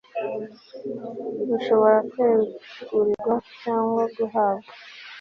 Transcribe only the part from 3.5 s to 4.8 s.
cyangwa guhabwa